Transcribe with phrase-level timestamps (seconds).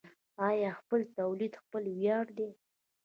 [0.47, 2.49] آیا خپل تولید خپل ویاړ دی؟